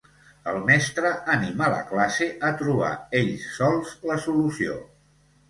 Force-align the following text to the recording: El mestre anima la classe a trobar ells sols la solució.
El 0.51 0.55
mestre 0.69 1.11
anima 1.33 1.67
la 1.73 1.81
classe 1.91 2.31
a 2.49 2.51
trobar 2.63 2.91
ells 3.21 3.47
sols 3.61 3.95
la 4.13 4.19
solució. 4.27 4.81